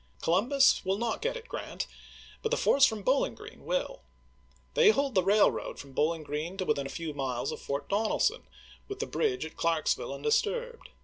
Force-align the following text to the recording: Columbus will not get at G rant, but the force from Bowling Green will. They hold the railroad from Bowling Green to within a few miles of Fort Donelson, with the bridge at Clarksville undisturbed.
Columbus 0.23 0.83
will 0.83 0.97
not 0.97 1.21
get 1.21 1.37
at 1.37 1.43
G 1.43 1.49
rant, 1.53 1.85
but 2.41 2.49
the 2.49 2.57
force 2.57 2.87
from 2.87 3.03
Bowling 3.03 3.35
Green 3.35 3.65
will. 3.65 4.01
They 4.73 4.89
hold 4.89 5.13
the 5.13 5.21
railroad 5.21 5.77
from 5.77 5.93
Bowling 5.93 6.23
Green 6.23 6.57
to 6.57 6.65
within 6.65 6.87
a 6.87 6.89
few 6.89 7.13
miles 7.13 7.51
of 7.51 7.61
Fort 7.61 7.87
Donelson, 7.87 8.47
with 8.87 8.97
the 8.99 9.05
bridge 9.05 9.45
at 9.45 9.57
Clarksville 9.57 10.11
undisturbed. 10.11 10.89